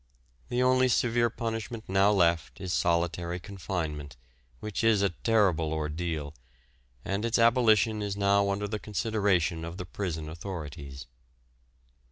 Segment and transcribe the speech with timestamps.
[0.49, 4.17] The only severe punishment now left is solitary confinement,
[4.59, 6.33] which is a terrible ordeal,
[7.05, 11.05] and its abolition is now under the consideration of the prison authorities.